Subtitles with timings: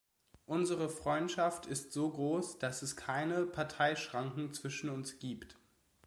[0.47, 5.57] Unsere Freundschaft ist so groß, dass es keine Parteischranken zwischen uns gibt.